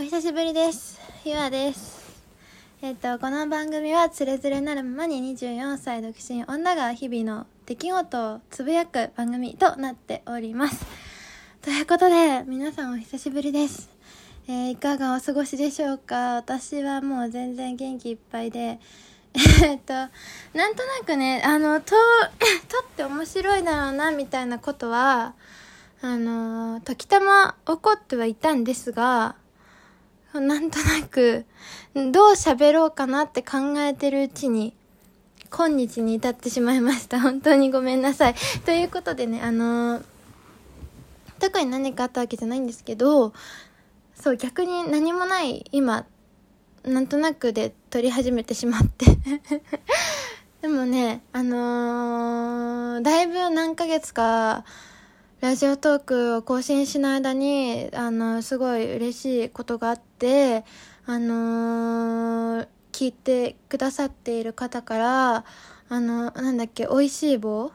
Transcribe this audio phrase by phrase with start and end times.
[0.00, 0.98] お久しぶりです。
[1.26, 2.00] ゆあです。
[2.80, 10.86] えっ、と、この番組は、つれづれなるままに24歳独身女が日々の出来事をつぶやく番組となっております。
[11.60, 13.90] ということで、皆さんお久しぶりです。
[14.48, 16.36] えーいかがお過ごしでしょうか？
[16.36, 18.80] 私はもう全然元気いっぱいで、
[19.62, 20.10] えっと、なん
[20.74, 21.90] となくね、あの、と、
[22.68, 25.34] とって面白いだろうな、みたいなことは、
[26.00, 29.36] あの、時たま起こってはいたんですが、
[30.38, 31.44] なんとなく、
[31.94, 34.74] どう喋ろうかなって考えてるうちに、
[35.50, 37.18] 今日に至ってしまいました。
[37.22, 38.34] 本当にごめんなさい。
[38.64, 40.02] ということでね、あの
[41.40, 43.32] 特に何かあったわけじゃないんですけど、
[44.14, 46.06] そう、逆に何もない今、
[46.84, 49.06] なんとなくで撮り始めてしまって。
[50.62, 54.64] でもね、あのーだいぶ何ヶ月か、
[55.40, 60.64] ラジオトークを更新しない間に、あの、すごい嬉しいことがあって、
[61.06, 65.44] あのー聞いてくださっている方から、
[65.88, 67.72] あの、なんだっけ、美味しい棒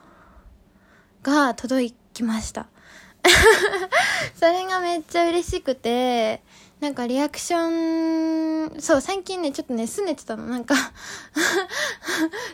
[1.24, 2.68] が届きました。
[4.36, 6.42] それがめっちゃ嬉しくて、
[6.80, 10.44] なんかリアクション、そう、最近ね、ちょっとね、拗ねてたの。
[10.44, 10.74] なんか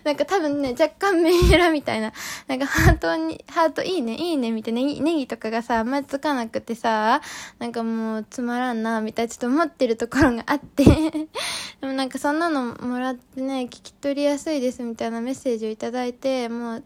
[0.04, 2.12] なんか多分ね、若干メンヘラみたいな。
[2.46, 7.20] なんかハートに、ハートいいね、いいね、みたいな、ネギとかがさ、あんまつかなくてさ、
[7.58, 10.84] なんかもうつまらんな、みたいな、ちょっと思ってるところがあって。
[10.84, 11.28] で
[11.82, 16.84] もなんかそんなのもらってね、聞き取りやすいですみたいなメッセージをいただいて、もう、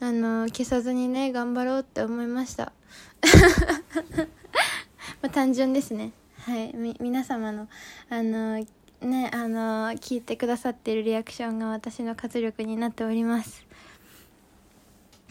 [0.00, 2.72] あの、消さずにね、頑張ろうって思いました。
[5.20, 6.12] まあ、単純ですね。
[6.46, 6.72] はい。
[6.76, 7.66] み、皆様の、
[8.08, 8.64] あの、
[9.00, 13.66] ね、あの、聞いてくださってるリアクションが私の活力になっております。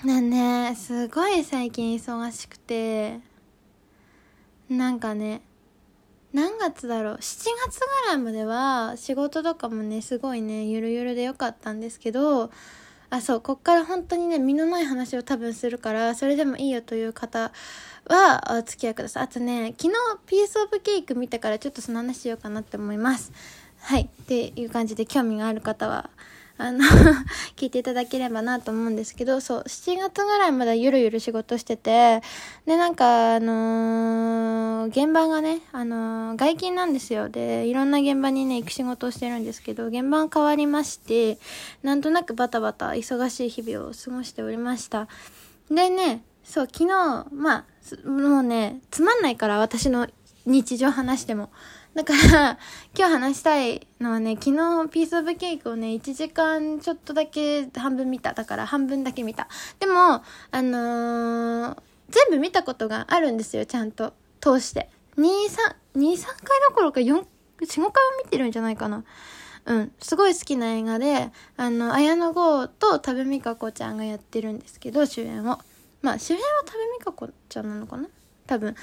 [0.03, 3.21] なんで、すごい最近忙しくて、
[4.67, 5.41] なんかね、
[6.33, 12.51] 何月だろう？7月ぐらいまでは仕事とかもねすごいねゆるゆるでよかったんですけど
[13.09, 17.51] あそうこっから本当にね身のない話を多分するからそれでもいいよという方
[18.07, 19.23] はお付き合いください。
[19.23, 23.31] あとね昨日ピースオブケーク見たからちょっとその話しようかなって思います。
[23.79, 24.01] はい。
[24.01, 26.09] っていう感じで興味がある方は
[26.57, 26.79] あの
[27.57, 32.21] 聞いていただければなと思うんですけど、そう、7月ぐらいまでゆるゆる仕事してて、
[32.65, 37.27] で、なんか、あのー現場がね、あのー外勤なんですよ。
[37.27, 41.37] で、いろんな現場にね、行く仕事をしてるんですけど、現場変わりまして、
[41.83, 45.07] なんとなくバタバタ忙しい日々を過ごしておりました。
[45.69, 47.65] でね、そう、昨日、ま
[48.05, 50.07] あ、もうね、つまんないから、私の
[50.45, 51.49] 日常話しても。
[51.95, 52.59] だから、
[52.93, 58.33] 今日話したいのはね、昨日ピースオブケーキをね、1時間ちょっとだけ半分見た。
[58.33, 59.47] だから半分だけ見た。
[59.79, 64.13] でも、あのー全部見たことがあるんですよ、ちゃんと。
[64.41, 64.89] 通して。
[65.17, 65.29] 2、3、
[65.95, 66.37] 2、3回
[66.69, 67.23] どころか4、4、
[67.59, 67.91] 5回は
[68.23, 69.03] 見てるんじゃないかな。
[69.65, 69.91] うん。
[69.99, 75.59] すごい好きな映画で、あの、綾野剛と多部未華子ちゃんがやってるんですけど、主演を。
[76.01, 78.07] まあ、主演は多部未華子ちゃんなのかな？
[78.45, 78.75] 多分。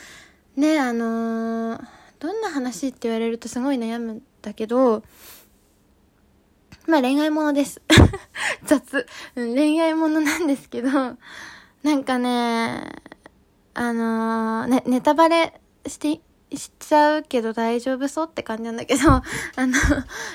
[0.56, 5.03] ね、あのーどんな話って言われるとすごい悩むんだけど、
[6.87, 7.83] まあ恋愛ものです。
[8.65, 9.56] 雑、うん。
[9.56, 11.16] 恋愛ものなんですけど、な
[11.94, 12.93] んかね、
[13.75, 16.21] あのーね、ネタバレして、
[16.56, 19.22] しちゃうけど大丈夫そうって感じなんだけど、 あ
[19.59, 19.75] の、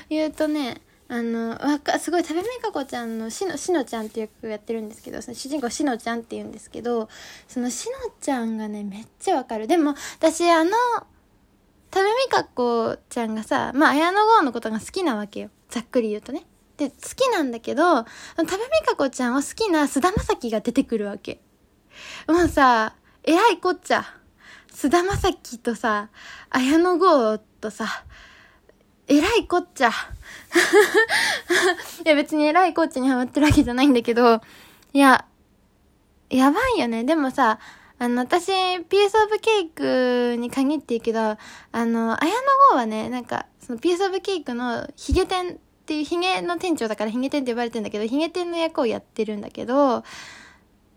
[0.10, 7.08] 言うとね、あの、わか、すごい、食べみかこちゃんのしの、しのちゃんっていう役やってるんですけど、その主人公しのちゃんって言うんですけど、
[7.48, 9.68] そのしのちゃんがね、めっちゃわかる。
[9.68, 10.72] でも、私、あの、
[11.98, 15.50] 食べみかこちゃんがさ、まあ、綾野剛のことが好きなわけよ。
[15.68, 16.46] ざっくり言うとね。
[16.78, 18.06] で、好きなんだけど、
[18.38, 18.50] 食べみ
[18.86, 21.42] かこちゃんを好きな菅田将暉が出てくるわけ。
[22.28, 22.94] もうさ、
[23.24, 24.06] えらいこっちゃ。
[24.72, 26.12] 菅田将暉とさ、
[26.52, 27.88] 綾野剛とさ、
[29.08, 29.90] えらいこっちゃ。
[29.90, 29.94] い
[32.08, 34.40] や別にえらいこっちゃにハマってるわけじゃないんだけど、
[34.94, 35.26] いや、
[36.30, 37.06] やばいよね。
[37.06, 37.58] でもさ、
[38.00, 38.48] あの、私、
[38.84, 41.38] ピースオブケークに限って言うけど、あ
[41.74, 42.40] の、綾野
[42.72, 50.04] 剛はね、なんか、そのピースオブケークのヒゲ店っていうヒゲの店長だからヒゲ店って呼ばれてんだけど、ヒゲ店の役をやってるんだけど、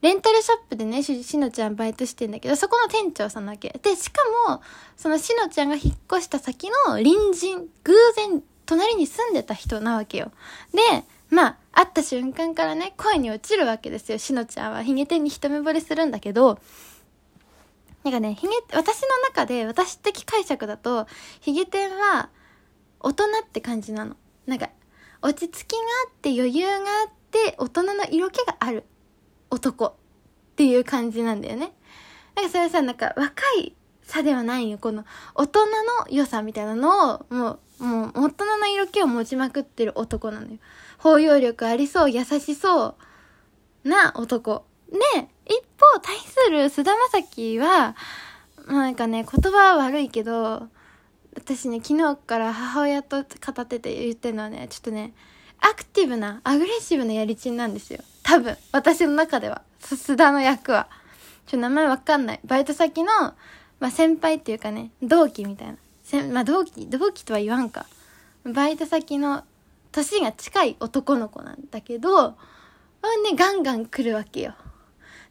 [0.03, 3.79] レンタルショップでね、しのちゃんバイトしてんだけど、そこの店長さんなわけ。
[3.83, 4.63] で、しかも、
[4.97, 10.33] そのしのちゃんが引っ越した先の隣人、偶然、隣に住んでた人なわけよ。
[10.73, 14.83] で、まあ、会った瞬間からね、恋に落ちるわけですよ、しのちゃんは。
[14.83, 16.59] ヒゲ店に一目惚れするんだけど、
[18.05, 21.07] なんかね、ヒゲ、私の中で、私的解釈だと、
[21.41, 22.31] ヒゲ店は、
[23.01, 24.17] 大人って感じなの。
[24.47, 24.71] なんか、
[25.23, 28.85] 落ち着きがあって余裕があって、大人の色気がある
[29.51, 29.93] 男っ
[30.57, 31.73] ていう感じなんだよね。
[32.37, 34.79] なんかそれさ、なんか若いさではないよ。
[34.79, 35.05] この
[35.35, 35.73] 大人の
[36.11, 40.59] 良さみたいなのを、もう、もう、大人の色気を持ちまくってる男なのよ。
[40.99, 42.97] 包容力ありそう、優しそ
[43.85, 44.65] うな男。
[44.91, 47.97] で、一方、対する菅田将暉は、
[48.69, 50.69] なんかね、言葉は悪いけど、
[51.35, 55.13] 私ね、昨日から母親と語ってて言ってるのはね、ちょっとね、
[55.59, 58.01] アクティブな、アグレッシブなやりちんなんですよ。
[58.23, 59.63] 多分、私の中では。
[59.81, 60.89] 須田の役は。
[61.47, 62.41] ちょ、名前わかんない。
[62.45, 63.13] バイト先の、
[63.81, 65.77] まあ、先輩っていうかね、同期みたいな。
[66.05, 67.87] せまあ、同期、同期とは言わんか。
[68.45, 69.43] バイト先の、
[69.91, 72.37] 年が近い男の子なんだけど、ね、
[73.35, 74.55] ガンガン来るわけよ。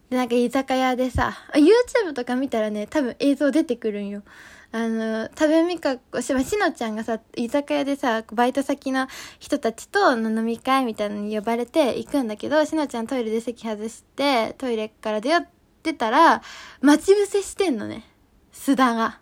[0.09, 4.23] で、なんか居酒屋でさ、YouTube とか見たらね、多分映像出てくるんよ。
[4.71, 9.07] あの、食べみかこ、ししのちゃんがさ、居酒屋でさ、バイト先の
[9.39, 15.47] 人たちと飲み会みたいなのに呼ばれて行くんだけど、しのちゃんトイレで席外して、トイレから出よっ
[15.81, 16.43] てたら、
[16.81, 18.05] 待ち伏せしてんのね。
[18.53, 19.19] 須田が。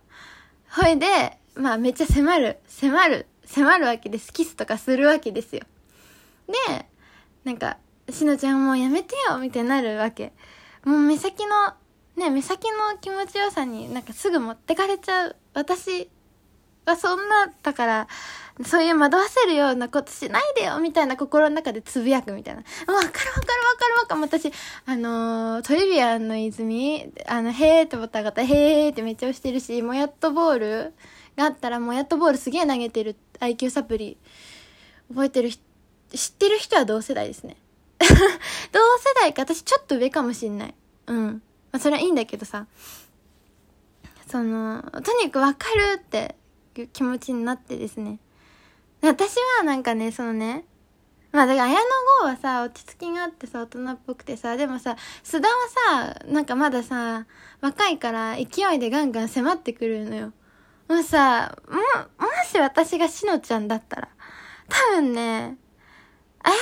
[0.70, 4.34] ほいで、まあめっちゃ迫る、迫る、迫るわけです。
[4.34, 5.62] キスとかするわけですよ。
[6.48, 6.86] で、
[7.46, 7.78] なんか、
[8.10, 10.34] しのちゃんもうやめてよみたいになるわけ。
[10.88, 11.74] もう目先の
[12.16, 15.36] ね、目先の気持ちよさになんかすぐ持ってかれちゃう。
[15.54, 16.10] 私
[16.86, 18.08] はそんな、だから、
[18.66, 22.62] そういう惑わせるようなことしないでよみたいな心の中でつぶやくみたいな。
[22.62, 24.22] わかるわかるわかるわかる。
[24.22, 24.52] 私、
[24.86, 30.94] あのー、トリビアンの泉、あの、へーってボタンがったへーってめっちゃ押してるし、もやっとボール
[31.36, 34.18] があったら、もやっとボールすげえ投げてる IQ サプリ、
[35.10, 35.60] 覚えてる知
[36.30, 37.58] ってる人は同世代ですね。
[38.72, 40.76] 同世代か、私ちょっと上かもしんない。
[41.08, 41.42] うん。
[41.72, 42.68] まあ、それはいいんだけどさ、
[44.28, 46.36] その、とにかくわかるって
[46.76, 48.20] いう気持ちになってですね。
[49.02, 50.66] 私はなんかね、そのね、
[51.32, 51.80] まあだから綾野
[52.22, 57.26] 剛はさ、落ち着きがあってさ、大人っぽくてさ、でもさ、須田はさ、なんかまださ、
[57.62, 60.34] 若いから勢いでガンガン迫ってくるのよ。
[60.88, 61.84] もうさ、も、も
[62.50, 64.10] し私がしのちゃんだったら、
[64.70, 65.58] 多分ね、
[66.48, 66.60] 綾野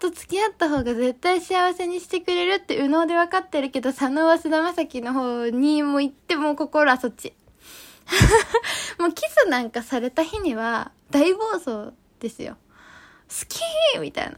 [0.00, 7.34] 剛と付き合った方が絶対幸せにしてくれるって右脳で分かってるけど、佐野は菅田将暉の方にも行っても心はそっち。
[8.98, 12.56] もうキスなんかされた日には大暴走ですよ。
[13.28, 13.60] 好き
[14.00, 14.36] みたいな。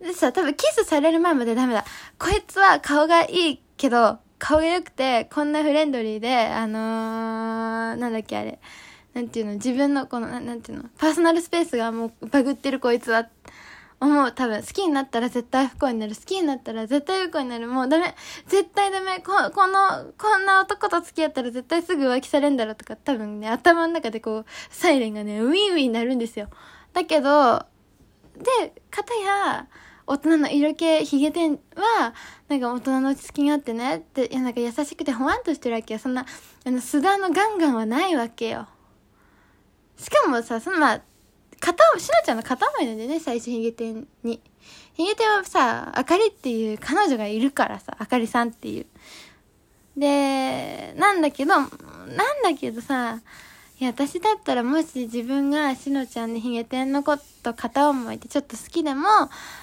[0.00, 1.84] でさ、多分キスされる前までダメだ。
[2.20, 8.60] こいつは顔がいいけど、顔が良くて、こんなフレンドリーで、あのー、なんだっけあれ。
[9.14, 13.26] なんていうの、自分のこの、なんていうの、パーソナルスペースがもうバグってるこいつは、
[14.00, 14.32] 思う。
[14.32, 16.14] 多分、好きになったら絶対不幸になる。
[16.14, 17.66] 好きになったら絶対不幸になる。
[17.66, 18.14] もうダメ。
[18.46, 19.18] 絶対ダメ。
[19.18, 26.48] ここの、こんな男と付き合ったら絶対すぐ浮気されんだろとか、多分ね、頭の中でこう、サイレンがね、ウィンウィンになるんですよ。
[26.92, 27.66] だけど、
[28.36, 29.66] で、かたや、
[30.06, 32.14] 大人の色気、ヒゲテンは、
[32.48, 36.00] なんか大人の落ち着きがあってね、って、いや、なんか優しくてほわんとしてるわけよ。
[36.00, 36.24] そんな、
[36.64, 38.68] あの、須田のガンガンはないわけよ。
[39.98, 41.02] しかもさ、そのまあ、
[41.60, 44.40] 片思い、しのちゃんの片思いなんだよね、最初ヒゲテンに。
[44.94, 48.86] ヒゲテンはさ、あかりっていう彼女がいるからさ、あかりさんっていう。
[49.96, 51.68] で、なんだけど、なん
[52.42, 53.20] だけどさ、
[53.80, 59.06] いや、私だったらもし自分がしのちゃんにヒゲテンのこと片思いってちょっと好きでも、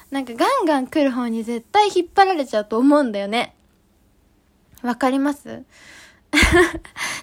[0.09, 3.55] なんかガンガン来る方に絶対引っ張られちゃうと思うんだよね。
[4.81, 5.63] わかります？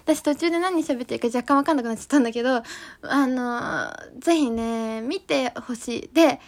[0.04, 2.62] 私途中で何喋ってるか若干わかんなくなっちゃったんだけど、
[3.02, 6.10] あの、ぜひね、見てほしい。
[6.12, 6.40] で、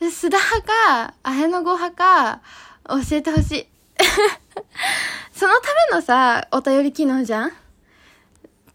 [0.00, 2.40] 須田派か、綾野剛派か、
[2.88, 3.66] 教えてほしい。
[5.32, 7.52] そのためのさ、お便り機能じゃん？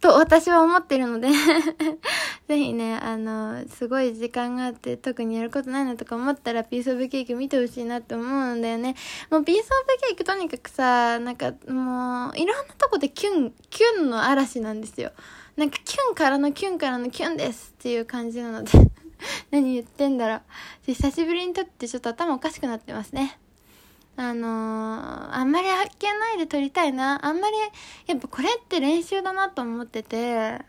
[0.01, 1.29] と私は思ってるので
[2.49, 8.95] ぜひね、あの、すごい時間があって特にやることないなとか思ったらピースオブケーキ見てほしいなって思うんだよね。
[9.29, 15.11] もうピースオブケーキとにかくさ、なんかもう、いろんなとこでキュン、キュンの嵐なんですよ。
[15.55, 18.71] なんかキュンからのキュンからのキュンですっていう感じなので
[19.51, 20.41] 何言ってんだろう。
[20.87, 23.39] 久しぶりに撮ってちょっと頭おかしくなってますね。
[24.17, 27.25] あのー、あんまり発見ないで撮りたいな。
[27.25, 27.57] あんまり、
[28.07, 30.65] やっぱこれって練習だなと思ってて、や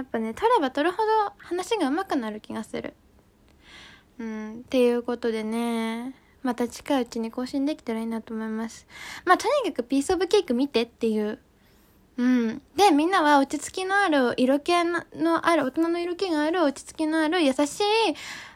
[0.00, 2.94] っぱね、撮れば撮るほど話が上手くなる気がする。
[4.18, 8.86] うん、っていうことでね、また近いうちに更新できたらいいなと思います。
[9.24, 11.38] まあ、とにかくピースオブケーク見てっていう。
[12.20, 12.62] うん。
[12.76, 17.84] で、みんなは落ち着きのある、色気のある、大人の色気がある、落ち着きのある、優しい、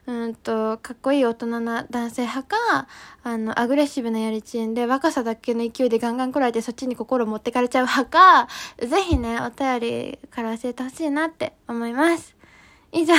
[0.06, 2.88] うんと、かっこいい大人な男性派か、
[3.22, 8.48] あの、アグレッシブなやりちんで、若さだけの勢いでガンガン来られてそっちに心持ってかれちゃう派か、
[8.86, 12.36] ぜひね、お便りから教えてほしいなって思います。
[12.92, 13.14] 以上、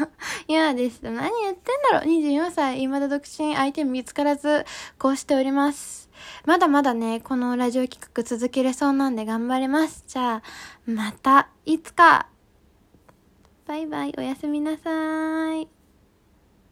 [0.48, 1.02] 今です。
[1.02, 4.64] 何言ってんだろう ?24 歳、未だ独身、相手見つからず、
[4.98, 6.09] こうしております。
[6.46, 10.04] まだまだね、このラジオ企画続けれそうなんで頑張ります。
[10.06, 10.42] じゃあ、
[10.86, 12.28] また、いつか。
[13.66, 15.79] バイバイ、おやすみなさい。